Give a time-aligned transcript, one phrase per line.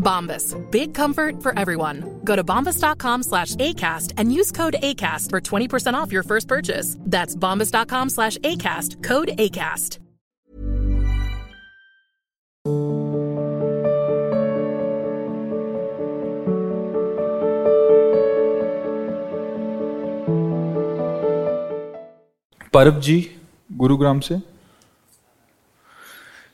[0.00, 0.56] Bombas.
[0.70, 2.20] Big comfort for everyone.
[2.24, 6.96] Go to bombas.com slash ACAST and use code ACAST for 20% off your first purchase.
[7.00, 9.02] That's bombas.com slash ACAST.
[9.02, 9.98] Code ACAST.
[22.72, 23.16] परब जी
[23.72, 24.38] गुरुग्राम से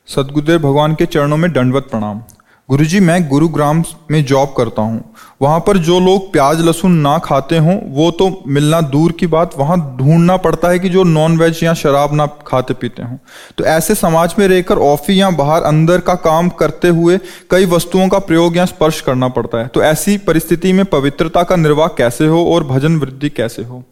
[0.07, 2.21] सदगुरुदेव भगवान के चरणों में दंडवत प्रणाम
[2.69, 5.03] गुरुजी, मैं गुरुग्राम में जॉब करता हूँ।
[5.41, 9.51] वहाँ पर जो लोग प्याज लहसुन ना खाते हों, वो तो मिलना दूर की बात।
[9.57, 13.17] वहाँ ढूंढना पड़ता है कि जो नॉन वेज या शराब ना खाते पीते हों।
[13.57, 17.19] तो ऐसे समाज में रहकर ऑफ़िस या बाहर अंदर का काम करते हुए
[17.51, 21.55] कई वस्तुओं का प्रयोग या स्पर्श करना पड़ता है। तो ऐसी परिस्थिति में पवित्रता का
[21.55, 23.83] निर्वाह कैसे हो और भजन वृद्धि कैसे हो?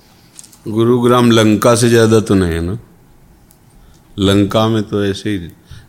[0.68, 2.78] गुरुग्राम लंका से ज़्यादा तो नहीं है ना?
[4.18, 5.38] लंका में तो ऐसे ही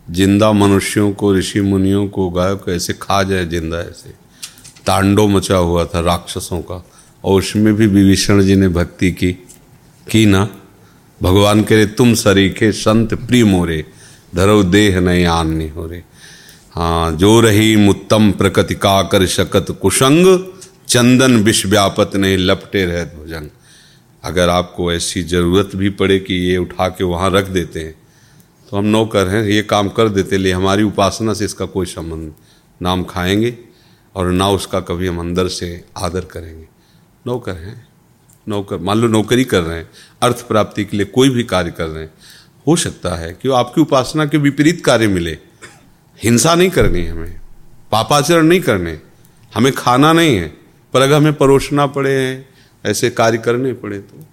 [0.07, 4.09] ज़िंदा मनुष्यों को, ऋषि मुनियों को गाय को ऐसे खा जाए ज़िंदा ऐसे।
[4.85, 6.83] तांडव मचा हुआ था राक्षसों का,
[7.23, 9.31] और उसमें भी विभीषण जी ने भक्ति की।
[10.07, 10.47] की ना?
[11.21, 13.83] भगवान कह रहे, तुम सरीखे संत प्रिय मोरे,
[14.35, 16.03] धरो देह नहीं आन्नी हो रे
[16.75, 20.25] हाँ जो रही मुत्तम प्रकृति का कर शकत कुशंग,
[20.87, 23.49] चंदन विष व्यापत नहीं लपटे रहत भुजंग।
[24.23, 27.95] अगर आपको ऐसी ज़रूरत भी पड़े कि ये उठा के वहाँ रख देते हैं
[28.69, 32.33] तो हम नौकर हैं, ये काम कर देते लिए हमारी उपासना से इसका कोई संबंध
[32.81, 33.57] नाम खाएँगे
[34.15, 36.67] और ना उसका कभी हम अंदर से आदर करेंगे।
[37.27, 37.87] नौकर हैं,
[38.49, 39.89] नौकर, मान लो नौकरी कर रहे हैं,
[40.21, 42.13] अर्थ प्राप्ति के लिए कोई भी कार्य कर रहे हैं,
[42.67, 45.37] हो सकता है कि आपकी उपासना के विपरीत कार्य मिले।
[46.19, 47.39] हिंसा नहीं करनी हमें,
[47.91, 48.99] पापाचरण नहीं करने,
[49.53, 50.47] हमें खाना नहीं है,
[50.93, 52.45] पर अगर हमें परोसना पड़े,
[52.85, 54.23] ऐसे कार्य करने पड़े तो।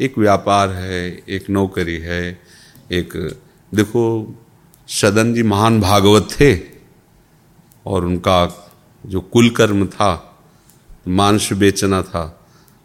[0.00, 2.53] एक व्यापार है, एक नौकरी है
[2.92, 3.40] एक,
[3.74, 4.02] देखो,
[4.88, 6.58] सदन जी महान भागवत थे
[7.86, 8.38] और उनका
[9.06, 10.10] जो कुल कर्म था
[11.08, 12.24] मांस बेचना था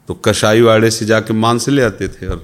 [0.08, 2.38] तो कसाई वाड़े से जाके मांस ले आते थे और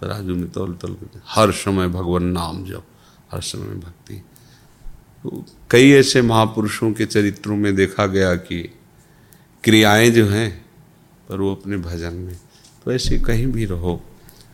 [0.00, 2.82] तराजू में तौल तौल हर समय भगवान नाम जब
[3.32, 4.14] हर समय भक्ति।
[5.22, 8.62] तो कई ऐसे महापुरुषों के चरित्रों में देखा गया कि
[9.64, 10.50] क्रियाएँ जो हैं,
[11.28, 12.36] पर वो अपने भजन में
[12.84, 14.00] तो ऐसे कहीं भी रहो,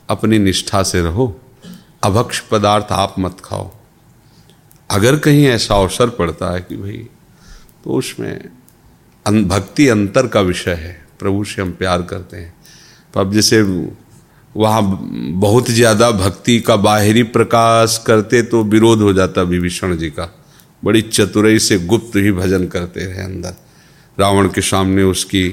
[0.08, 1.40] अपनी निष्ठा से रहो।
[2.04, 3.70] अभक्ष पदार्थ आप मत खाओ।
[4.90, 7.06] अगर कहीं ऐसा अवसर पड़ता है कि भाई
[7.84, 12.52] तो उसमें भक्ति अंतर का विषय है। प्रभु से हम प्यार करते हैं।
[13.14, 13.62] तो अब जैसे
[14.54, 14.82] वहाँ
[15.36, 20.28] बहुत ज़्यादा भक्ति का बाहरी प्रकाश करते तो विरोध हो जाता विभीषण जी का।
[20.82, 23.54] बड़ी चतुराई से गुप्त ही भजन करते रहे अंदर।
[24.18, 25.48] रावण के सामने उसकी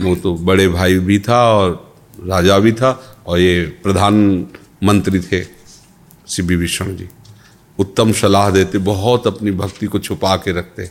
[0.00, 2.90] वो तो बड़े भाई भी था और राजा भी था
[3.26, 5.40] और ये प्रधानमंत्री थे।
[6.34, 7.08] श्री विभीषण जी।
[7.78, 10.90] उत्तम सलाह देते, बहुत अपनी भक्ति को छुपा के रखते।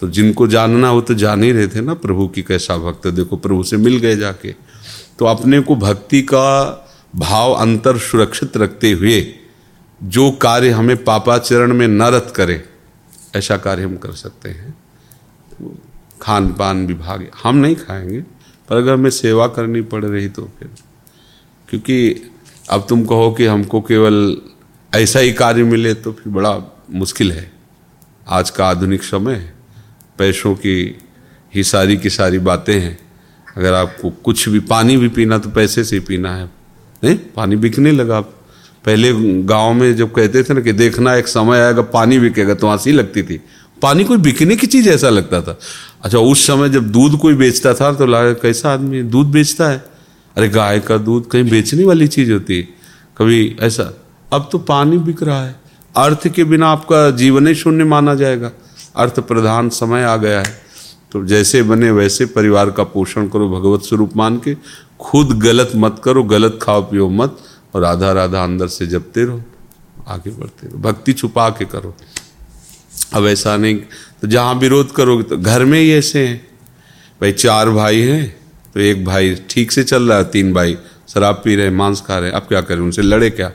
[0.00, 3.36] तो जिनको जानना हो तो जान ही रहे थे ना प्रभु की कैसा भक्त देखो,
[3.36, 4.54] प्रभु से मिल गए जाके।
[5.18, 6.46] तो अपने को भक्ति का
[7.16, 9.34] भाव अंतर सुरक्षित रखते हुए
[10.02, 12.64] जो कार्य हमें पापाचरण में न रत करे,
[13.36, 14.74] ऐसा कार्य हम कर सकते हैं।
[16.22, 18.20] खान पान विभाग, हम नहीं खाएँगे,
[18.68, 20.70] पर अगर हमें सेवा करनी पड़ रही तो फिर।
[21.68, 22.30] क्योंकि
[22.70, 24.36] अब तुम कहो कि हमको केवल
[24.94, 27.52] ऐसा ही कार्य मिले तो फिर बड़ा मुश्किल है।
[28.28, 29.52] आज का आधुनिक समय,
[30.18, 30.98] पैसों की
[31.54, 32.98] ही सारी की सारी बातें हैं।
[33.56, 36.50] अगर आपको कुछ भी, पानी भी पीना तो पैसे से ही पीना है।
[37.04, 38.34] नहीं पानी बिकने लगा। आप
[38.84, 42.70] पहले गाँव में जब कहते थे ना कि देखना एक समय आएगा, पानी बिकेगा तो
[42.70, 43.40] हँसी लगती थी।
[43.82, 45.58] पानी कोई बिकने की चीज़ ऐसा लगता था।
[46.02, 49.89] अच्छा उस समय जब दूध कोई बेचता था तो लगा, कैसा आदमी दूध बेचता है।
[50.36, 52.62] अरे गाय का दूध कहीं बेचने वाली चीज़ होती है।
[53.18, 54.00] कभी ऐसा,
[54.32, 55.60] अब तो पानी बिक रहा है।
[55.96, 58.50] अर्थ के बिना आपका जीवन ही शून्य माना जाएगा।
[58.96, 60.60] अर्थ प्रधान समय आ गया है।
[61.12, 64.56] तो जैसे बने वैसे परिवार का पोषण करो, भगवत स्वरूप मान के।
[65.00, 67.38] खुद गलत मत करो, गलत खाओ पियो मत।
[67.74, 69.42] और आधा राधा अंदर से जपते रहो,
[70.08, 71.94] आगे बढ़ते रहो। भक्ति छुपा के करो।
[73.14, 73.76] अब ऐसा नहीं
[74.22, 76.48] तो जहाँ विरोध करोगे तो घर में ही ऐसे हैं।
[77.20, 78.39] भाई चार भाई हैं
[78.74, 80.76] तो एक भाई, ठीक से चल रहा है, तीन भाई,
[81.08, 83.52] शराब पी रहे मांस खा रहे हैं, अब क्या करें, उनसे लड़े क्या?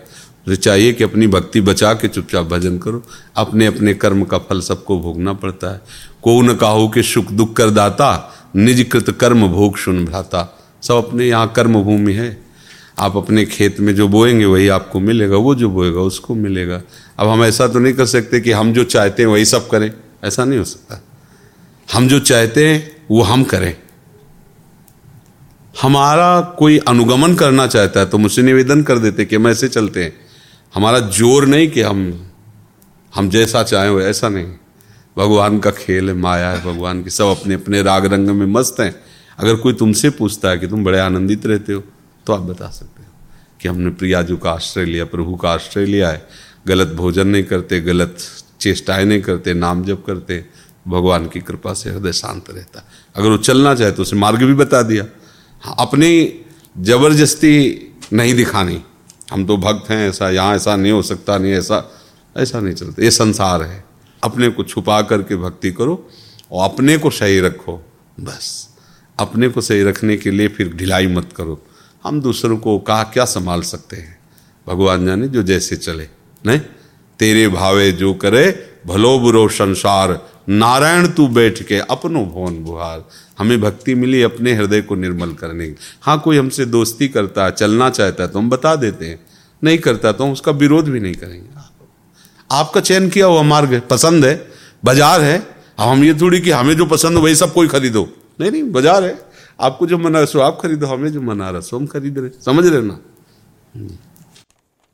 [0.47, 3.03] उसे चाहिए कि अपनी भक्ति बचा के चुपचाप भजन करो।
[3.35, 5.81] अपने अपने कर्म का फल सबको भोगना पड़ता है।
[6.23, 10.93] को न काहू के सुख दुख कर दाता निज कृत कर्म भोग सुन भ्राता। सब
[10.93, 12.43] अपने यहाँ कर्म भूमि है।
[12.99, 16.81] आप अपने खेत में जो बोएँगे, वही आपको मिलेगा, वो जो बोएगा, उसको मिलेगा।
[17.19, 19.91] अब हम ऐसा तो नहीं कर सकते कि हम जो चाहते हैं, वही सब करें।
[20.23, 21.03] ऐसा नहीं हो सकता।
[21.93, 23.77] हम जो चाहते हैं, वो हम करें।
[25.75, 30.03] हमारा कोई अनुगमन करना चाहता है तो मुझसे निवेदन कर देते कि हम ऐसे चलते
[30.03, 30.13] हैं।
[30.73, 32.29] हमारा ज़ोर नहीं कि हम
[33.13, 34.53] हम जैसा चाहें वो ऐसा नहीं।
[35.17, 38.79] भगवान का खेल है, माया है, भगवान की सब अपने अपने राग रंग में मस्त
[38.79, 38.95] हैं।
[39.39, 41.83] अगर कोई तुमसे पूछता है कि तुम बड़े आनंदित रहते हो
[42.27, 43.09] तो आप बता सकते हो
[43.61, 46.27] कि हमने प्रियाजू का आश्रय लिया, प्रभु का आश्रय लिया है।
[46.67, 48.17] गलत भोजन नहीं करते, गलत
[48.61, 50.45] चेष्टाएँ नहीं करते, नाम जप करते।
[50.87, 52.83] भगवान की कृपा से हृदय शांत रहता।
[53.15, 55.03] अगर वो चलना चाहे तो उसे मार्ग भी बता दिया।
[55.67, 56.41] अपनी
[56.77, 57.81] ज़बरदस्ती
[58.13, 58.83] नहीं दिखानी।
[59.31, 61.91] हम तो भक्त हैं, ऐसा यहाँ ऐसा नहीं हो सकता, नहीं ऐसा
[62.37, 63.85] ऐसा नहीं चलता। ये संसार है।
[64.23, 66.09] अपने को छुपा करके भक्ति करो
[66.51, 67.85] और अपने को सही रखो,
[68.19, 68.69] बस।
[69.19, 71.65] अपने को सही रखने के लिए फिर ढिलाई मत करो।
[72.03, 74.19] हम दूसरों को कहा क्या संभाल सकते हैं?
[74.67, 76.07] भगवान जाने जो जैसे चले,
[76.45, 76.59] नहीं?
[77.19, 83.03] तेरे भावे जो करे, भलो बुरो संसार नारायण, तू बैठ के अपनो भवन बुहार।
[83.39, 87.51] हमें भक्ति मिली अपने हृदय को निर्मल करने की। हाँ कोई हमसे दोस्ती करता है
[87.53, 89.19] चलना चाहता है तो हम बता देते हैं।
[89.61, 91.49] नहीं करता तो हम उसका विरोध भी नहीं करेंगे।
[92.49, 94.35] आपका चयन किया हुआ मार्ग है, पसंद है,
[94.83, 98.07] बाज़ार है। अब हम ये थोड़ी कि हमें जो पसंद हो वही सब कोई खरीदो।
[98.39, 99.17] नहीं नहीं, बाज़ार है।
[99.59, 102.65] आपको जो मना सो आप खरीदो, हमें जो मना रहा सो हम खरीद रहे समझ
[102.65, 102.99] रहे ना?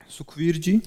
[0.09, 0.81] सुखवीर जी,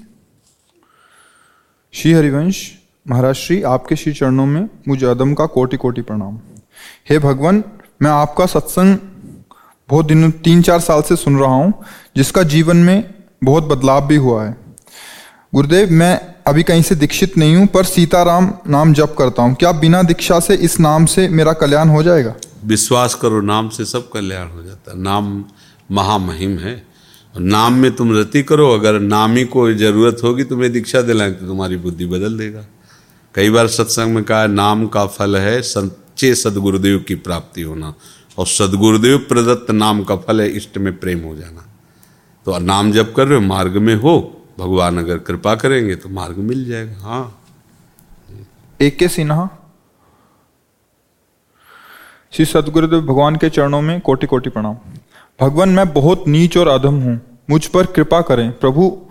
[1.95, 2.71] श्री हरिवंश
[3.09, 6.39] महाराज, श्री आपके श्री चरणों में मुझे अदम का कोटि कोटि प्रणाम।
[7.09, 7.65] हे भगवान,
[8.03, 8.97] मैं आपका सत्संग
[9.91, 11.75] बहुत दिनों, तीन चार साल से सुन रहा हूँ,
[12.17, 13.15] जिसका जीवन में
[13.45, 14.57] बहुत बदलाव भी हुआ है।
[15.55, 19.73] गुरुदेव, मैं अभी कहीं से दीक्षित नहीं हूँ, पर सीताराम नाम जप करता हूँ। क्या
[19.73, 22.35] बिना दीक्षा से इस नाम से मेरा कल्याण हो जाएगा?
[22.65, 25.45] विश्वास करो, नाम से सब कल्याण हो जाता है। नाम
[25.91, 26.87] महामहिम है।
[27.41, 31.77] नाम में तुम रति करो, अगर नाम को ज़रूरत होगी, तुम्हें दीक्षा दिलाएँ तो तुम्हारी
[31.77, 32.65] बुद्धि बदल देगा।
[33.35, 37.95] कई बार सत्संग में कहा, नाम का फल है सच्चे सदगुरुदेव की प्राप्ति होना।
[38.39, 41.65] और सदगुरुदेव प्रदत्त नाम का फल है, इष्ट में प्रेम हो जाना।
[42.45, 46.37] तो नाम जब कर रहे हो, मार्ग में हो, भगवान अगर कृपा करेंगे तो मार्ग
[46.37, 47.41] मिल जाएगा। हाँ।
[48.81, 49.49] एक के सिन्हा।
[52.33, 54.77] श्री सदगुरुदेव भगवान के चरणों में कोटि कोटि प्रणाम।
[55.41, 57.21] भगवान, मैं बहुत नीच और अधम हूँ।
[57.51, 59.07] मुझ पर कृपा करें। प्रभु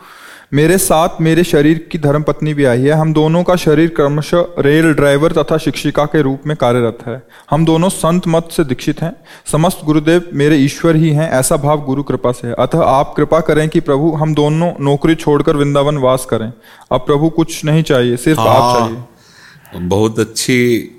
[0.53, 4.45] मेरे साथ मेरे शरीर की धर्म पत्नी भी आई है। हम दोनों का शरीर क्रमशः
[4.59, 9.01] रेल ड्राइवर तथा शिक्षिका के रूप में कार्यरत है। हम दोनों संत मत से दीक्षित
[9.01, 9.15] हैं।
[9.51, 13.39] समस्त गुरुदेव मेरे ईश्वर ही हैं ऐसा भाव गुरु कृपा से है। अतः आप कृपा
[13.39, 16.53] करें कि प्रभु हम दोनों नौकरी छोड़कर वृंदावन वास करें।
[16.91, 20.89] अब प्रभु कुछ नहीं चाहिए सिर्फ़ आप हाँ, चाहिए। बहुत अच्छी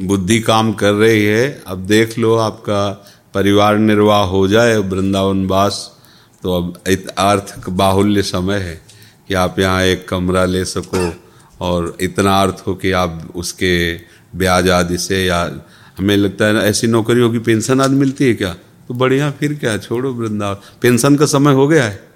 [0.00, 5.98] बुद्धि काम कर रही है। अब देख लो आपका परिवार निर्वाह हो जाए वृंदावन वास।
[6.42, 6.76] तो अब
[7.18, 8.87] अर्थ बाहुल्य समय है।
[9.28, 11.12] कि आप यहाँ एक कमरा ले सको
[11.60, 13.94] और इतना अर्थ हो कि आप उसके
[14.36, 15.60] ब्याज आदि से या
[15.98, 18.54] हमें लगता है ना ऐसी नौकरी होगी पेंशन आदि मिलती है क्या?
[18.88, 19.76] तो बढ़िया फिर क्या?
[19.78, 22.08] छोड़ो वृंदावन। पेंशन का समय हो गया है।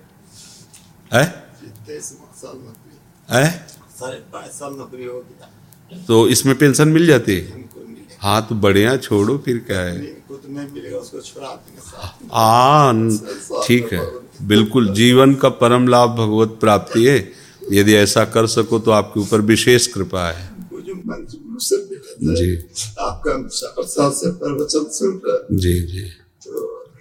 [1.12, 1.24] है?
[3.30, 3.66] है?
[6.06, 7.68] तो इसमें पेंशन मिल जाती है?
[8.20, 9.98] हाँ तो बढ़िया छोड़ो फिर क्या है?
[12.32, 12.94] हाँ
[13.66, 17.18] ठीक है। बिल्कुल जीवन का परम लाभ भगवत प्राप्ति है।
[17.72, 20.50] यदि ऐसा कर सको तो आपके ऊपर विशेष कृपा है।
[22.34, 22.56] जी।
[23.00, 23.32] आपका
[24.10, 26.02] से प्रवचन सुनकर जी जी।
[26.42, 26.50] तो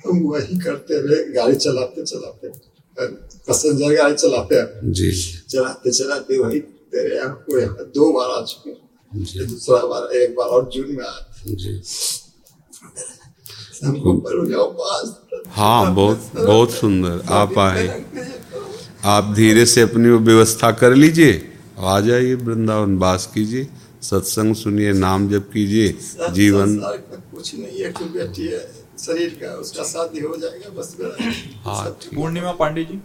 [0.05, 2.49] हम वही करते रहे गाड़ी चलाते चलाते
[2.97, 5.11] पैसेंजर गाड़ी चलाते हैं। जी।
[5.49, 10.47] चलाते चलाते वही तेरे यहाँ को यहाँ दो बार आ चुके दूसरा बार एक बार
[10.49, 11.21] और जून में आया
[15.49, 17.87] हाँ बहुत बहुत सुंदर आप आए
[19.05, 21.31] आप धीरे से अपनी वो व्यवस्था कर लीजिए
[21.79, 23.67] आ जाइए वृंदावन वास कीजिए
[24.03, 25.95] सत्संग सुनिए नाम जप कीजिए
[26.33, 26.75] जीवन
[27.31, 28.59] कुछ नहीं है कि बेटी है
[28.99, 30.95] शरीर का उसका शादी हो जाएगा बस
[31.65, 32.99] हाँ, पूर्णिमा पांडे जी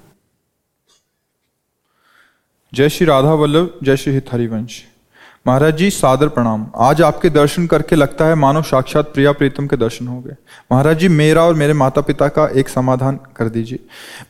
[2.72, 4.82] जय श्री राधा वल्लभ जय श्री हित हरिवंश
[5.46, 9.76] महाराज जी सादर प्रणाम। आज आपके दर्शन करके लगता है मानो साक्षात प्रिया प्रीतम के
[9.76, 10.34] दर्शन हो गए।
[10.72, 13.78] महाराज जी मेरा और मेरे माता पिता का एक समाधान कर दीजिए।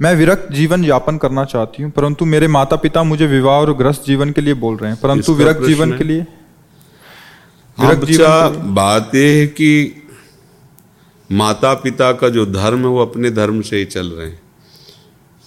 [0.01, 4.05] मैं विरक्त जीवन यापन करना चाहती हूँ परंतु मेरे माता पिता मुझे विवाह और ग्रस्त
[4.07, 6.27] जीवन के लिए बोल रहे हैं। परंतु विरक्त जीवन के लिए?
[7.79, 10.03] विरक्त जीवन बात यह है कि
[11.31, 14.41] माता पिता का जो धर्म है वो अपने धर्म से ही चल रहे हैं।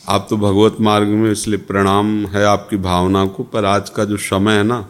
[0.03, 4.17] आप तो भगवत मार्ग में इसलिए प्रणाम है आपकी भावना को पर आज का जो
[4.25, 4.88] समय है ना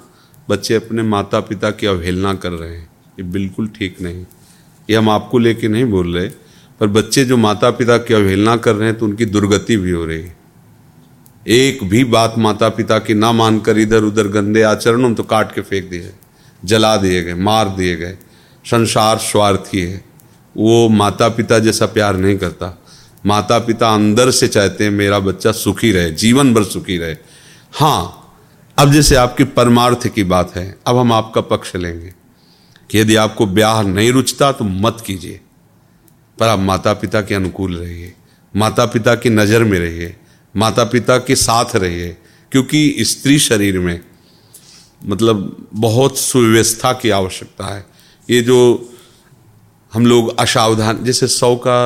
[0.50, 2.90] बच्चे अपने माता पिता की अवहेलना कर रहे हैं।
[3.20, 4.26] ये बिल्कुल ठीक नहीं।
[4.90, 6.28] ये हम आपको लेके नहीं बोल रहे,
[6.82, 10.06] पर बच्चे जो माता पिता की अवहेलना कर रहे हैं तो उनकी दुर्गति भी हो
[10.06, 10.38] रही है।
[11.48, 15.62] एक भी बात माता पिता की ना मानकर इधर उधर गंदे आचरणों तो काट के
[15.62, 16.12] फेंक दिए
[16.64, 18.18] जला दिए गए, मार दिए गए,
[18.66, 20.04] संसार स्वार्थी है।
[20.56, 22.78] वो माता पिता जैसा प्यार नहीं करता।
[23.26, 27.16] माता पिता अंदर से चाहते हैं मेरा बच्चा सुखी रहे, जीवन भर सुखी रहे।
[27.74, 28.16] हाँ
[28.80, 32.14] अब जैसे आपकी परमार्थ की बात है, अब हम आपका पक्ष लेंगे
[32.90, 35.40] कि यदि आपको ब्याह नहीं रुचता तो मत कीजिए।
[36.38, 38.14] पर आप माता पिता के अनुकूल रहिए
[38.54, 40.16] माता पिता की नज़र में रहिए
[40.56, 42.16] माता पिता के साथ रहिए,
[42.52, 44.00] क्योंकि स्त्री शरीर में
[45.02, 47.86] मतलब बहुत सुव्यवस्था की आवश्यकता है।
[48.30, 48.60] ये जो
[49.94, 51.80] हम लोग असावधान, जैसे सौ का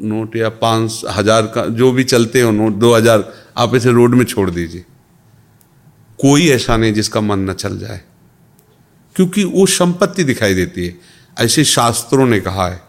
[0.00, 4.14] नोट या पाँच हज़ार का, जो भी चलते हो नोट, दो हज़ार, आप इसे रोड
[4.14, 4.84] में छोड़ दीजिए।
[6.20, 8.00] कोई ऐसा नहीं जिसका मन न चल जाए।
[9.16, 10.96] क्योंकि वो संपत्ति दिखाई देती है।
[11.38, 12.82] ऐसे शास्त्रों ने कहा है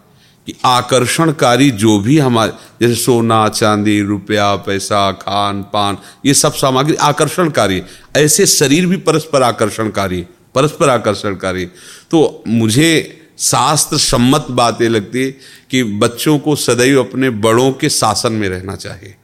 [0.48, 6.96] कि आकर्षणकारी जो भी हमारे, जैसे सोना, चांदी, रुपया, पैसा, खान, पान, ये सब सामग्री
[6.96, 7.84] आकर्षणकारी
[8.18, 11.66] ऐसे शरीर भी परस्पर आकर्षणकारी परस्पर आकर्षणकारी
[12.12, 15.32] तो मुझे शास्त्र सम्मत बात लगती है
[15.72, 19.16] कि बच्चों को सदैव अपने बड़ों के शासन में रहना चाहिए।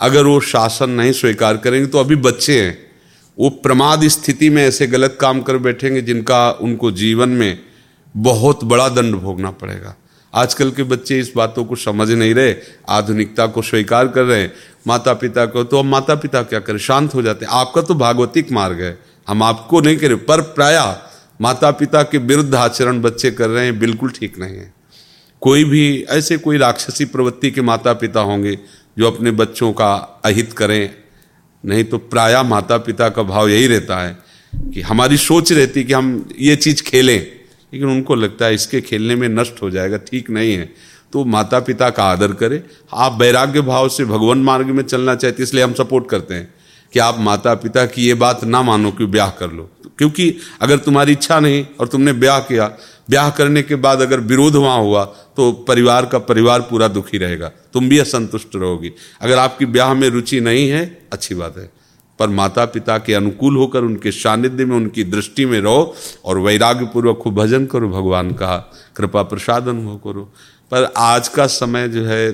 [0.00, 2.91] अगर वो शासन नहीं स्वीकार करेंगे तो अभी बच्चे हैं।
[3.38, 7.58] वो प्रमाद स्थिति में ऐसे गलत काम कर बैठेंगे जिनका उनको जीवन में
[8.16, 9.94] बहुत बड़ा दंड भोगना पड़ेगा।
[10.34, 12.54] आजकल के बच्चे इस बातों को समझ नहीं रहे,
[12.88, 14.52] आधुनिकता को स्वीकार कर रहे हैं।
[14.86, 16.78] माता पिता को तो अब माता पिता क्या करें?
[16.78, 18.98] शांत हो जाते हैं। आपका तो भागवतिक मार्ग है।
[19.28, 20.78] हम आपको नहीं करें पर प्राय
[21.40, 24.72] माता पिता के विरुद्ध आचरण बच्चे कर रहे हैं, बिल्कुल ठीक नहीं है।
[25.40, 28.58] कोई भी, ऐसे कोई राक्षसी प्रवृत्ति के माता पिता होंगे
[28.98, 30.90] जो अपने बच्चों का अहित करें
[31.64, 34.16] नहीं तो प्राय माता पिता का भाव यही रहता है
[34.72, 39.14] कि हमारी सोच रहती कि हम ये चीज़ खेलें, लेकिन उनको लगता है इसके खेलने
[39.16, 40.70] में नष्ट हो जाएगा, ठीक नहीं है।
[41.12, 42.62] तो माता पिता का आदर करें।
[42.94, 46.48] आप वैराग्य भाव से भगवान मार्ग में चलना चाहते इसलिए हम सपोर्ट करते हैं।
[46.92, 50.78] कि आप माता पिता की ये बात ना मानो कि ब्याह कर लो। क्योंकि अगर
[50.78, 52.76] तुम्हारी इच्छा नहीं और तुमने ब्याह किया,
[53.10, 57.48] ब्याह करने के बाद अगर विरोध वहाँ हुआ तो परिवार का परिवार पूरा दुखी रहेगा।
[57.48, 61.70] तुम भी असंतुष्ट रहोगी। अगर आपकी ब्याह में रुचि नहीं है, अच्छी बात है।
[62.18, 65.94] पर माता पिता के अनुकूल होकर, उनके सानिध्य में, उनकी दृष्टि में रहो
[66.24, 70.32] और वैराग्य पूर्वक खूब भजन करो भगवान का। कृपा प्रसाद अनुभव करो।
[70.70, 72.32] पर आज का समय जो है,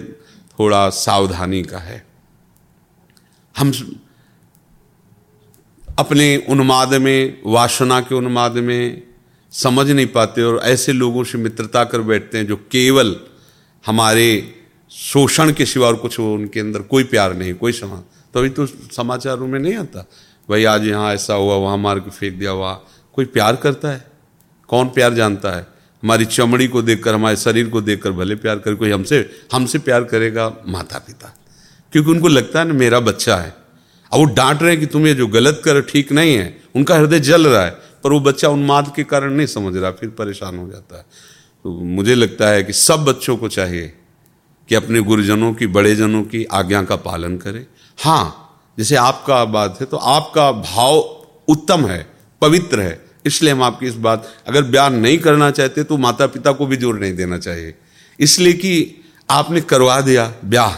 [0.59, 2.07] थोड़ा सावधानी का है।
[3.59, 3.73] हम
[5.99, 9.03] अपने उन्माद में, वासना के उन्माद में
[9.53, 13.17] समझ नहीं पाते और ऐसे लोगों से मित्रता कर बैठते हैं जो केवल
[13.87, 14.27] हमारे
[14.91, 17.97] शोषण के सिवा और कुछ उनके अंदर कोई प्यार नहीं, कोई समा।
[18.35, 20.07] तभी तो समाचारों में नहीं आता,
[20.49, 22.73] भाई, आज यहाँ ऐसा हुआ, वहाँ मार के फेंक दिया हुआ
[23.13, 24.05] कोई प्यार करता है?
[24.69, 25.67] कौन प्यार जानता है?
[26.03, 30.05] हमारी चमड़ी को देखकर, हमारे शरीर को देखकर भले प्यार करे, कोई हमसे हमसे प्यार
[30.05, 31.35] करेगा माता पिता
[31.93, 33.68] क्योंकि उनको लगता है ना, मेरा बच्चा है।
[34.13, 36.97] अब वो डांट रहे हैं कि तुम ये जो गलत कर ठीक नहीं है। उनका
[36.97, 37.71] हृदय जल रहा है,
[38.05, 41.05] पर वो बच्चा उन्माद के कारण नहीं समझ रहा, फिर परेशान हो जाता है।
[41.65, 43.93] तो मुझे लगता है कि सब बच्चों को चाहिए
[44.69, 47.65] कि अपने गुरुजनों की बड़े जनों की आज्ञा का पालन करें।
[47.99, 48.45] हाँ
[48.79, 50.97] जैसे आपका बात है तो आपका भाव
[51.49, 52.07] उत्तम है,
[52.43, 56.53] पवित्र है। इसलिए हम आपकी इस बात, अगर ब्याह नहीं करना चाहते तो माता पिता
[56.53, 57.75] को भी ज़ोर नहीं देना चाहिए।
[58.19, 60.71] इसलिए कि आपने करवा दिया ब्याह।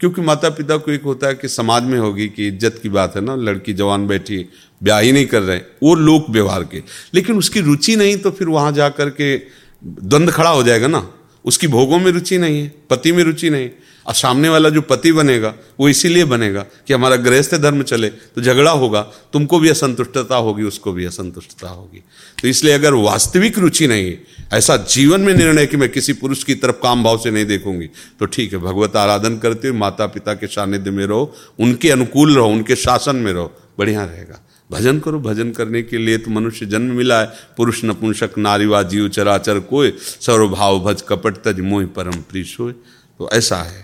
[0.00, 3.16] क्योंकि माता पिता को एक होता है कि समाज में होगी कि इज़्ज़त की बात
[3.16, 4.46] है ना, लड़की जवान बैठी,
[4.80, 6.82] ब्याह ही नहीं कर रहे, वो लोक व्यवहार के।
[7.14, 9.36] लेकिन उसकी रुचि नहीं तो फिर वहाँ जा कर के
[9.82, 11.06] द्वंद्व खड़ा हो जाएगा ना।
[11.44, 13.70] उसकी भोगों में रुचि नहीं है, पति में रुचि नहीं।
[14.06, 18.42] और सामने वाला जो पति बनेगा, वो इसीलिए बनेगा कि हमारा गृहस्थ धर्म चले तो
[18.42, 19.00] झगड़ा होगा,
[19.32, 22.02] तुमको भी असंतुष्टता होगी, उसको भी असंतुष्टता होगी।
[22.42, 24.18] तो इसलिए अगर वास्तविक रुचि नहीं है,
[24.54, 27.86] ऐसा जीवन में निर्णय कि मैं किसी पुरुष की तरफ़ काम भाव से नहीं देखूँगी
[28.20, 32.34] तो ठीक है, भगवत आराधन करते हुए माता पिता के सानिध्य में रहो, उनके अनुकूल
[32.36, 36.66] रहो, उनके शासन में रहो, बढ़िया रहेगा। भजन करो, भजन करने के लिए तो मनुष्य
[36.66, 42.20] जन्म मिला है, पुरुष नपुंसक नारीवा जीव, चराचर कोय सर्वभाव, भज, कपट, तज, मोह, परम
[42.22, 43.82] प्रीश हो तो ऐसा है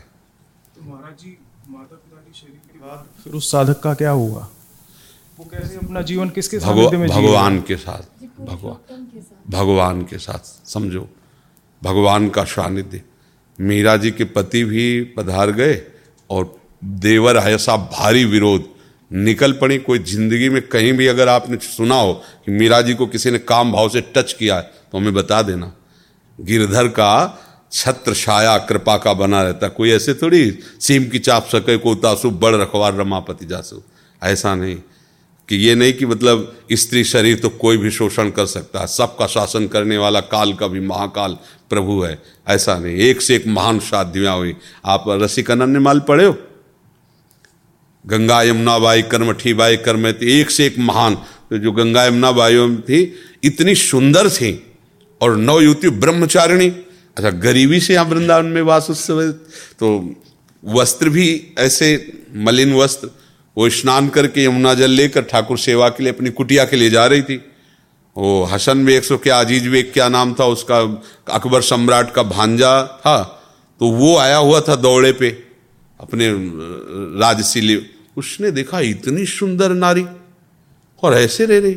[0.75, 1.37] तो महाराज जी
[1.69, 4.49] माता पिता की शरीर के बाद फिर उस साधक का क्या हुआ?
[5.39, 9.07] वो कैसे अपना जीवन किसके सानिध्य में भगवान के साथ भगवान
[9.51, 11.09] भगवान के साथ समझो।
[11.83, 13.03] भगवान का सानिध्य।
[13.59, 15.81] मीरा जी के पति भी पधार गए
[16.31, 18.65] और देवर ऐसा भारी विरोध।
[19.11, 22.13] निकल पड़ी कोई ज़िंदगी में कहीं भी अगर आपने सुना हो
[22.47, 25.41] कि मीरा जी को किसी ने काम भाव से टच किया है तो हमें बता
[25.43, 25.73] देना।
[26.39, 27.13] गिरधर का
[27.73, 32.31] छत्र छाया कृपा का बना रहता कोई ऐसे थोड़ी सीम की चाप सके को तासु
[32.31, 33.83] बड़ रखवार रमापति जासु।
[34.23, 34.77] ऐसा नहीं
[35.49, 39.27] कि ये नहीं कि मतलब स्त्री शरीर तो कोई भी शोषण कर सकता है। सबका
[39.27, 41.37] शासन करने वाला काल का भी महाकाल
[41.71, 46.25] प्रभु है। ऐसा नहीं। एक से एक महान शादियाँ हुई। आप रसिक अनन्य माल पढ़े
[46.25, 46.37] हो?
[48.07, 52.33] गंगा यमुना बाई कर्मठी बाई कर्म थी एक से एक महान। तो जो गंगा यमुना
[52.33, 53.15] बाई थी,
[53.45, 54.75] इतनी सुंदर थी
[55.21, 56.71] और नवयुति ब्रह्मचारिणी।
[57.17, 59.31] अच्छा गरीबी से यहाँ वृंदावन में वास उस समय
[59.79, 59.89] तो
[60.63, 61.29] वस्त्र भी
[61.59, 61.89] ऐसे
[62.37, 63.09] मलिन वस्त्र,
[63.57, 67.07] वो स्नान करके यमुना जल लेकर ठाकुर सेवा के लिए अपनी कुटिया के लिए जा
[67.07, 67.37] रही थी।
[68.17, 70.79] वो हसन बेग सो क्या, अज़ीज़ बेग क्या नाम था, उसका
[71.31, 73.23] अकबर सम्राट का भांजा था
[73.81, 75.29] तो वो आया हुआ था दौड़े पे,
[76.01, 76.29] अपने
[77.21, 77.77] राजशीली
[78.17, 80.05] उसने देखा, इतनी सुंदर नारी,
[81.03, 81.77] और ऐसे रह रही।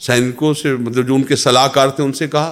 [0.00, 2.48] सैनिकों से मतलब जो उनके सलाहकार थे, उनसे कहा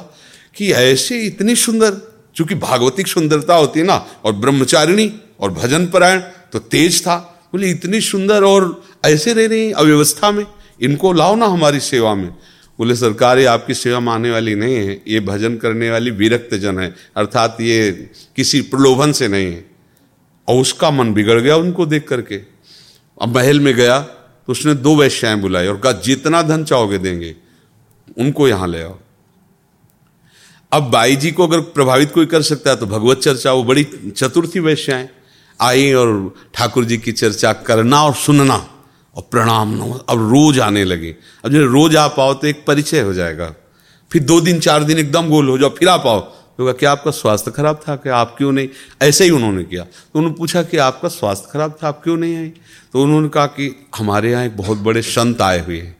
[0.56, 1.90] कि ऐसे इतनी सुंदर
[2.36, 6.20] चूँकि भागवतिक सुंदरता होती है ना, और ब्रह्मचारिणी और भजन परायण
[6.52, 7.16] तो तेज था।
[7.52, 10.46] बोले, इतनी सुंदर और ऐसे रह रही अव्यवस्था में,
[10.80, 12.28] इनको लाओ ना हमारी सेवा में।
[12.78, 16.78] बोले, सरकार, ये आपकी सेवा मानने वाली नहीं है, ये भजन करने वाली विरक्त जन
[16.78, 17.90] है, अर्थात ये
[18.36, 19.64] किसी प्रलोभन से नहीं है।
[20.48, 22.36] और उसका मन बिगड़ गया उनको देख करके।
[23.18, 27.34] अब महल में गया तो उसने दो वैश्याएँ बुलाई और कहा, जितना धन चाहोगे देंगे,
[28.18, 28.98] उनको यहाँ ले आओ।
[30.72, 33.84] अब बाई जी को अगर प्रभावित कोई कर सकता है तो भगवत चर्चा, वो बड़ी
[34.16, 35.08] चतुर्थी वैश्याएँ,
[35.60, 38.54] आई और ठाकुर जी की चर्चा करना और सुनना
[39.16, 43.12] और प्रणाम अब रोज आने लगे। अब जो रोज आ पाओ तो एक परिचय हो
[43.12, 43.54] जाएगा।
[44.10, 46.20] फिर दो दिन, चार दिन एकदम गोल हो जाओ, फिर आ पाओ
[46.58, 47.96] तो क्या आपका स्वास्थ्य खराब था?
[47.96, 48.68] क्या आप क्यों नहीं?
[49.02, 52.36] ऐसे ही उन्होंने किया। तो उन्होंने पूछा कि, आपका स्वास्थ्य खराब था, आप क्यों नहीं
[52.36, 52.52] आई?
[52.92, 55.96] तो उन्होंने कहा कि, हमारे यहाँ एक बहुत बड़े संत आए हुए हैं।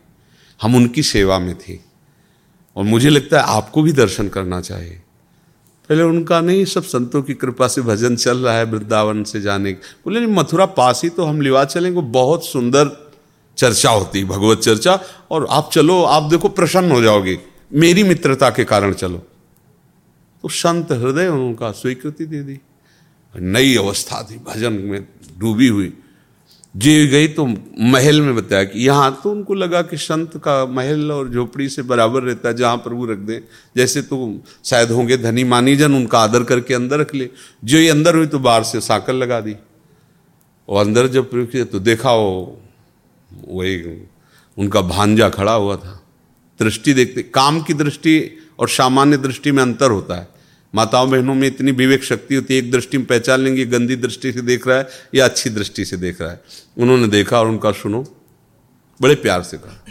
[0.62, 1.89] हम उनकी सेवा में थे।
[2.76, 5.02] और मुझे लगता है आपको भी दर्शन करना चाहिए।
[5.88, 9.72] पहले उनका नहीं, सब संतों की कृपा से भजन चल रहा है वृंदावन से जाने
[9.72, 13.10] बोले, नहीं, मथुरा पास ही तो हम लिवा चलेंगे बहुत सुंदर
[13.56, 17.38] चर्चा होती भगवत चर्चा। और आप चलो, आप देखो, प्रसन्न हो जाओगे।
[17.72, 19.18] मेरी मित्रता के कारण चलो।
[20.42, 22.60] तो संत हृदय उनका स्वीकृति दे दी।
[23.36, 25.06] नई अवस्था थी, भजन में
[25.38, 25.92] डूबी हुई।
[26.74, 31.10] जी गई तो महल में बताया कि यहाँ तो उनको लगा कि संत का महल
[31.12, 33.40] और झोपड़ी से बराबर रहता है, जहाँ प्रभु रख दें।
[33.76, 37.28] जैसे तो शायद होंगे धनी मानी जन उनका आदर करके अंदर रख ले।
[37.64, 39.56] जो ये अंदर हुई तो बाहर से साकल लगा दी।
[40.68, 42.60] और अंदर जब प्रयोग किया तो देखा वो,
[43.48, 44.02] वही
[44.58, 46.00] उनका भांजा खड़ा हुआ था।
[46.60, 50.28] दृष्टि देखते, काम की दृष्टि और सामान्य दृष्टि में अंतर होता है।
[50.74, 54.32] माताओं बहनों में इतनी विवेक शक्ति होती है, एक दृष्टि में पहचान लेंगे, गंदी दृष्टि
[54.32, 56.40] से देख रहा है या अच्छी दृष्टि से देख रहा है।
[56.78, 58.16] उन्होंने देखा और उनका सुनो।
[59.02, 59.84] बड़े प्यार से कहा।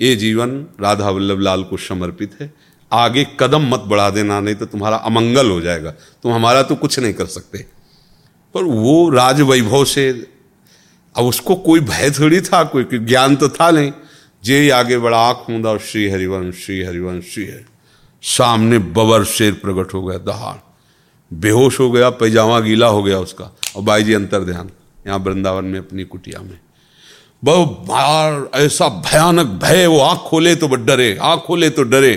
[0.00, 2.54] ये जीवन राधा वल्लभ लाल को समर्पित है।
[2.92, 6.98] आगे कदम मत बढ़ा देना, नहीं तो तुम्हारा अमंगल हो जाएगा। तुम हमारा तो कुछ
[6.98, 7.66] नहीं कर सकते।
[8.54, 10.26] पर वो राज वैभव से,
[11.16, 13.92] अब उसको कोई भय थोड़ी था, कोई ज्ञान तो था नहीं।
[14.44, 17.64] जे आगे बड़ा आँख मूंदा श्री हरिवंश श्री हरिवंश श्री हरि
[18.22, 20.56] सामने बबर शेर प्रकट हो गया, दहाड़।
[21.30, 24.70] बेहोश हो गया, पैजामा गीला हो गया उसका। और बाई जी अंतर ध्यान,
[25.06, 26.58] यहाँ वृंदावन में अपनी कुटिया में।
[27.42, 32.14] बहुत बार ऐसा भयानक भय, वो आँख खोले तो डरे, आँख खोले तो डरे।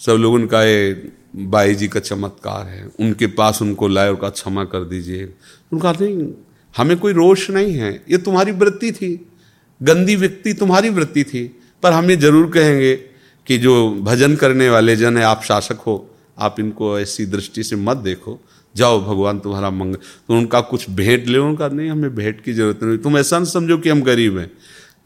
[0.00, 4.30] सब लोग उनका ये बाई जी का चमत्कार है, उनके पास उनको लाए और कहा,
[4.30, 5.24] क्षमा कर दीजिए।
[5.72, 6.28] उनका नहीं,
[6.74, 9.14] हमें कोई रोष नहीं है, ये तुम्हारी वृत्ति थी।
[9.80, 11.44] गंदी व्यक्ति तुम्हारी वृत्ति थी,
[11.82, 12.94] पर हम ये ज़रूर कहेंगे
[13.46, 17.76] कि जो भजन करने वाले जन है, आप शासक हो, आप इनको ऐसी दृष्टि से
[17.76, 18.40] मत देखो।
[18.76, 22.82] जाओ, भगवान तुम्हारा मंगल। तो उनका कुछ भेंट ले, उनका, नहीं, हमें भेंट की ज़रूरत
[22.82, 24.50] नहीं। तुम ऐसा नहीं समझो कि हम गरीब हैं।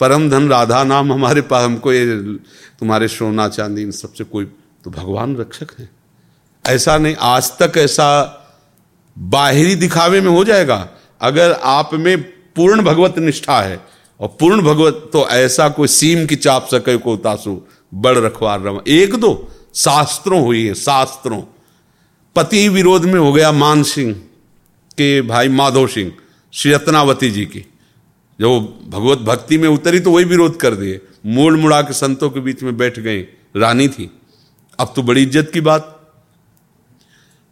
[0.01, 2.17] परम धन राधा नाम हमारे पास, हमको ये
[2.81, 4.45] तुम्हारे सोना, चांदी, इन सबसे कोई
[4.85, 5.91] तो भगवान रक्षक है।
[6.67, 8.37] ऐसा नहीं, आज तक ऐसा
[9.19, 10.89] बाहरी दिखावे में हो जाएगा।
[11.21, 13.81] अगर आप में पूर्ण भगवत निष्ठा है,
[14.21, 17.61] और पूर्ण भगवत तो ऐसा कोई सीम की चाप सके को तासु
[17.93, 19.33] बड़ रखवार रमा एक दो
[19.75, 21.41] शास्त्रों हुई है, शास्त्रों।
[22.37, 24.13] पति विरोध में हो गया मान सिंह
[24.99, 26.13] के भाई माधव सिंह,
[26.53, 27.65] श्री रत्नावती जी की।
[28.39, 32.41] जो भगवत भक्ति में उतरी तो वही विरोध कर दिए। मोड़ मुड़ा के संतों के
[32.41, 33.21] बीच में बैठ गए।
[33.57, 34.11] रानी थी।
[34.79, 35.97] अब तो बड़ी इज़्ज़त की बात।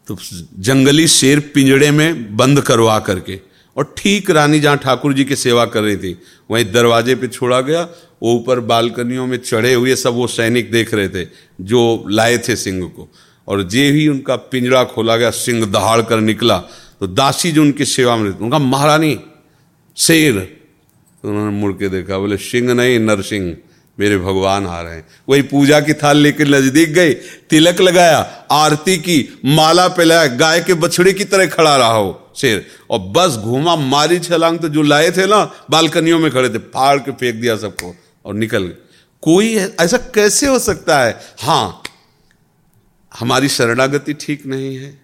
[0.09, 0.17] तो
[0.59, 3.41] जंगली शेर पिंजड़े में बंद करवा करके।
[3.77, 6.19] और ठीक रानी जहाँ ठाकुर जी की सेवा कर रही थी,
[6.51, 7.83] वहीं दरवाजे पे छोड़ा गया
[8.23, 11.27] वो ऊपर बालकनियों में चढ़े हुए सब वो सैनिक देख रहे थे,
[11.61, 13.09] जो लाए थे सिंह को।
[13.49, 16.59] और जे ही उनका पिंजड़ा खोला गया, सिंह दहाड़ कर निकला।
[17.01, 19.19] तो दासी जो उनकी सेवा में रहती उनका महारानी,
[19.97, 20.39] शेर।
[21.23, 23.57] तो उन्होंने मुड़ के देखा, बोले, सिंह नहीं, नरसिंह,
[23.99, 27.15] मेरे भगवान आ रहे हैं। वही पूजा की थाल लेकर नज़दीक गए
[27.51, 28.19] तिलक लगाया,
[28.51, 33.37] आरती की, माला पिलाया, गाय के बछड़े की तरह खड़ा रहा हो शेर। और बस
[33.37, 37.35] घूमा, मारी छलांग तो जो लाए थे ना, बालकनियों में खड़े थे, फाड़ के फेंक
[37.35, 37.95] दिया सबको।
[38.29, 38.77] और निकल गए
[39.23, 41.21] कोई ऐसा कैसे हो सकता है?
[41.41, 41.83] हाँ,
[43.13, 44.99] हमारी शरणागति ठीक नहीं है,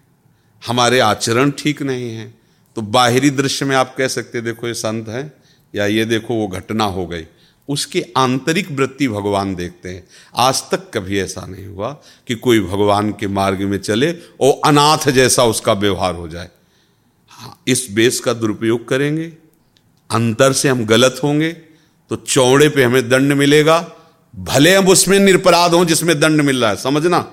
[0.62, 2.32] हमारे आचरण ठीक नहीं है
[2.76, 5.32] तो बाहरी दृश्य में आप कह सकते देखो ये संत है,
[5.74, 7.26] या ये देखो वो घटना हो गई।
[7.68, 10.02] उसकी आंतरिक वृत्ति भगवान देखते हैं।
[10.37, 11.92] आज तक कभी ऐसा नहीं हुआ
[12.28, 14.10] कि कोई भगवान के मार्ग में चले
[14.40, 16.50] और अनाथ जैसा उसका व्यवहार हो जाए।
[17.30, 19.26] हाँ इस बेस का दुरुपयोग करेंगे,
[20.10, 21.52] अंतर से हम गलत होंगे
[22.10, 23.84] तो चौड़े पे हमें दंड मिलेगा।
[24.34, 27.24] भले हम उसमें निरपराध हों जिसमें दंड मिल रहा है, समझना?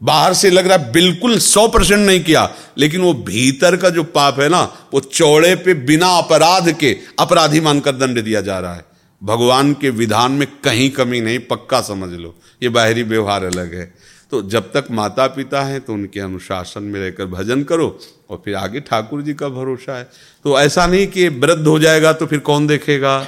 [0.00, 4.02] बाहर से लग रहा है बिल्कुल सौ परसेंट नहीं किया, लेकिन वो भीतर का जो
[4.04, 4.62] पाप है ना,
[4.94, 8.84] वो चौड़े पे बिना अपराध के, अपराधी मानकर दंड दिया जा रहा है।
[9.22, 13.92] भगवान के विधान में कहीं कमी नहीं, पक्का समझ लो। ये बाहरी व्यवहार अलग है।
[14.32, 17.98] तो जब तक माता पिता हैं तो उनके अनुशासन में रहकर भजन करो,
[18.30, 20.08] और फिर आगे ठाकुर जी का भरोसा है।
[20.44, 23.18] तो ऐसा नहीं कि वृद्ध हो जाएगा तो फिर कौन देखेगा?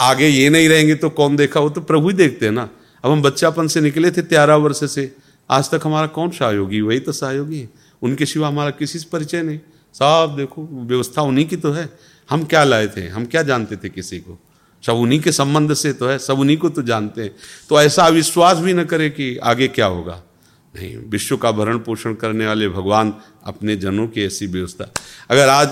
[0.00, 1.60] आगे ये नहीं रहेंगे तो कौन देखा?
[1.60, 2.68] वो तो प्रभु ही देखते हैं ना।
[3.04, 5.16] अब हम बच्चापन से निकले थे तेरह वर्ष से।
[5.50, 6.80] आज तक हमारा कौन सहयोगी?
[6.80, 7.68] वही तो सहयोगी है।
[8.02, 9.58] उनके सिवा हमारा किसी से परिचय नहीं।
[9.94, 11.88] साफ़ देखो, व्यवस्था उन्हीं की तो है।
[12.30, 13.08] हम क्या लाए थे?
[13.08, 14.40] हम क्या जानते थे किसी को?
[14.86, 17.34] सब उन्हीं के संबंध से तो है। सब उन्हीं को तो जानते हैं।
[17.68, 20.22] तो ऐसा अविश्वास भी न करे कि आगे क्या होगा।
[20.76, 24.92] नहीं, विश्व का भरण पोषण करने वाले भगवान अपने जनों की ऐसी व्यवस्था।
[25.30, 25.68] अगर आज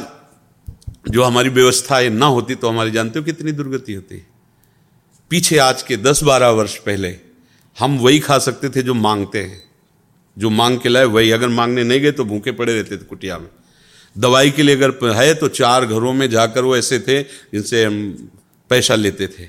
[1.08, 4.26] जो हमारी व्यवस्था है ना होती तो हमारी जानते हो कितनी दुर्गति होती।
[5.30, 7.16] पीछे आज के दस बारह वर्ष पहले
[7.78, 9.62] हम वही खा सकते थे जो मांगते हैं।
[10.38, 13.38] जो मांग के लाए वही, अगर मांगने नहीं गए तो भूखे पड़े रहते थे कुटिया
[13.38, 13.48] में।
[14.18, 18.28] दवाई के लिए अगर है तो चार घरों में जाकर वो ऐसे थे जिनसे हम
[18.70, 19.48] पैसा लेते थे।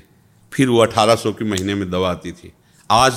[0.52, 2.52] फिर वो अठारह सौ की महीने में दवा आती थी।
[2.90, 3.14] आज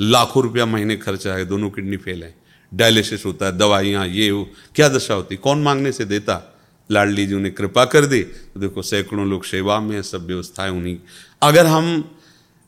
[0.00, 2.34] लाखों रुपया महीने खर्चा है, दोनों किडनी फेल है।
[2.74, 5.36] डायलिसिस होता है, दवाइयाँ, ये वो, क्या दशा होती?
[5.36, 6.57] कौन मांगने से देता?
[6.90, 10.96] लाडली जी उन्हें कृपा कर दी। तो देखो, सैकड़ों लोग सेवा में सब व्यवस्थाएँ उन्हीं।
[11.42, 12.16] अगर हम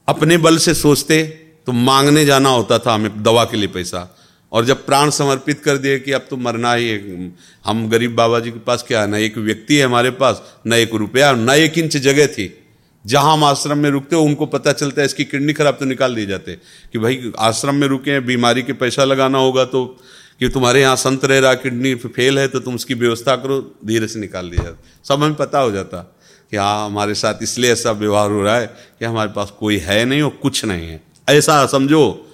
[0.08, 1.22] अपने बल से सोचते
[1.66, 4.16] तो मांगने जाना होता था हमें दवा के लिए पैसा।
[4.52, 7.32] और जब प्राण समर्पित कर दिए कि अब तो मरना ही है,
[7.64, 9.06] हम गरीब बाबा जी के पास क्या है?
[9.06, 12.56] ना एक व्यक्ति है हमारे पास, न एक रुपया, न एक इंच जगह थी।
[13.06, 16.14] जहाँ हम आश्रम में रुकते हो उनको पता चलता है इसकी किडनी खराब तो निकाल
[16.14, 16.52] दिए जाते।
[16.92, 20.00] कि भाई, आश्रम में रुके हैं, बीमारी के पैसा लगाना होगा तो
[20.40, 24.06] कि तुम्हारे यहाँ संत रह रहा किडनी फेल है तो तुम उसकी व्यवस्था करो, धीरे
[24.08, 25.98] से निकाल दिया जाता सब हमें पता हो जाता
[26.52, 30.04] कि हाँ हमारे साथ इसलिए ऐसा व्यवहार हो रहा है कि हमारे पास कोई है
[30.04, 32.26] नहीं और कुछ नहीं है। ऐसा समझो,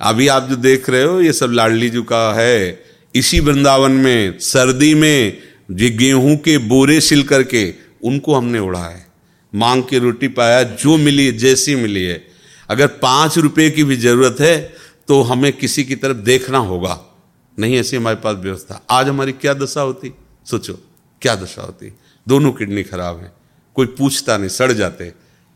[0.00, 4.38] अभी आप जो देख रहे हो, ये सब लाडली जी का है। इसी वृंदावन में,
[4.40, 5.38] सर्दी में
[5.72, 7.62] जो गेहूँ के बोरे सिल करके
[8.04, 9.06] उनको हमने उड़ा है।
[9.52, 12.22] मांग के रोटी पाया, जो मिली जैसी मिली है।
[12.68, 14.58] अगर पाँच रुपये की भी ज़रूरत है
[15.08, 16.98] तो हमें किसी की तरफ़ देखना होगा।
[17.58, 20.12] नहीं, ऐसी हमारे पास व्यवस्था। आज हमारी क्या दशा होती?
[20.46, 20.78] सोचो,
[21.22, 21.92] क्या दशा होती?
[22.28, 23.32] दोनों किडनी खराब है।
[23.74, 25.12] कोई पूछता नहीं, सड़ जाते।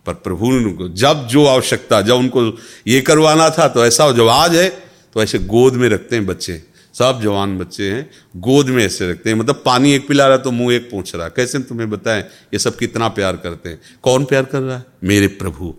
[0.06, 4.28] पर प्रभु ने उनको, जब जो आवश्यकता, जब उनको ये करवाना था तो ऐसा जब
[4.28, 4.68] आज है
[5.14, 6.62] तो ऐसे गोद में रखते हैं बच्चे।
[6.94, 10.50] सब जवान बच्चे हैं, गोद में ऐसे रखते हैं। मतलब पानी एक पिला रहा तो
[10.50, 13.80] मुँह एक पूछ रहा। कैसे तुम्हें बताएँ, ये सब कितना प्यार करते हैं?
[14.02, 14.76] कौन प्यार कर रहा?
[14.76, 15.74] है मेरे प्रभु।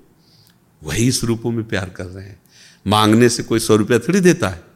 [0.83, 2.41] वही स्वरूपों में प्यार कर रहे हैं।
[2.87, 4.66] मांगने से कोई सौ रुपया थोड़ी देता है।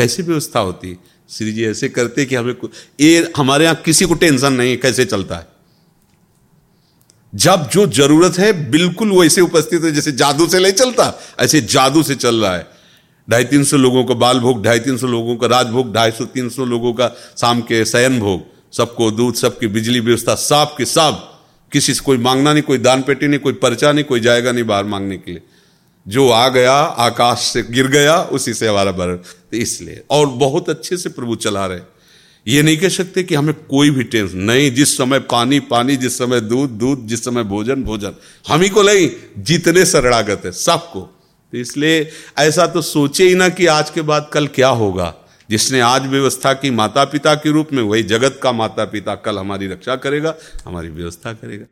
[0.00, 0.98] कैसी व्यवस्था होती?
[1.30, 2.54] श्री जी ऐसे करते कि हमें
[3.00, 5.46] ये हमारे यहाँ किसी को टेंशन नहीं कैसे चलता है?
[7.34, 12.02] जब जो ज़रूरत है, बिल्कुल वैसे उपस्थित है, जैसे जादू से नहीं चलता, ऐसे जादू
[12.02, 12.66] से चल रहा है।
[13.30, 16.24] ढाई तीन सौ लोगों का बाल भोग, ढाई तीन सौ लोगों का राजभोग ढाई सौ
[16.24, 17.08] तीन सौ लोगों का
[17.40, 21.14] शाम के शयन भोग, सबको दूध, सबकी बिजली व्यवस्था, साफ़ के साफ़।
[21.72, 24.64] किसी से कोई मांगना नहीं, कोई दान पेटी नहीं, कोई पर्चा नहीं, कोई जाएगा नहीं
[24.64, 25.42] बाहर मांगने के लिए।
[26.08, 30.70] जो आ गया, आकाश से गिर गया, उसी से हमारा भरण तो इसलिए, और बहुत
[30.70, 31.80] अच्छे से प्रभु चला रहे।
[32.48, 36.18] ये नहीं कह सकते कि हमें कोई भी टेंशन नहीं, जिस समय पानी पानी, जिस
[36.18, 38.12] समय दूध दूध, जिस समय भोजन भोजन।
[38.48, 41.00] हम ही को नहीं, जितने शरणागत है, सबको।
[41.52, 45.14] तो इसलिए ऐसा तो सोचे ही ना कि आज के बाद कल क्या होगा।
[45.50, 49.38] जिसने आज व्यवस्था की माता पिता के रूप में, वही जगत का माता पिता कल
[49.38, 50.34] हमारी रक्षा करेगा,
[50.66, 51.66] हमारी व्यवस्था करेगा।